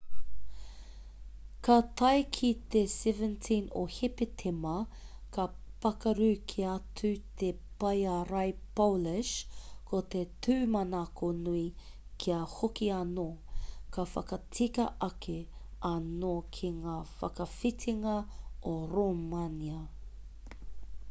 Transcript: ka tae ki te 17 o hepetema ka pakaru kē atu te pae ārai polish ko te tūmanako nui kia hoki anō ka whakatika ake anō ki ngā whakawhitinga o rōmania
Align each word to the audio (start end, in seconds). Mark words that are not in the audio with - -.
ka 1.65 1.73
tae 1.99 2.21
ki 2.37 2.47
te 2.75 2.79
17 2.93 3.57
o 3.81 3.83
hepetema 3.95 4.71
ka 5.35 5.43
pakaru 5.83 6.29
kē 6.53 6.63
atu 6.69 7.11
te 7.43 7.51
pae 7.83 7.99
ārai 8.13 8.55
polish 8.81 9.35
ko 9.91 10.01
te 10.15 10.23
tūmanako 10.47 11.31
nui 11.43 11.63
kia 12.25 12.41
hoki 12.57 12.91
anō 12.97 13.29
ka 13.97 14.07
whakatika 14.17 14.89
ake 15.11 15.39
anō 15.93 16.35
ki 16.59 16.75
ngā 16.81 16.97
whakawhitinga 17.13 18.19
o 18.75 18.77
rōmania 18.97 19.81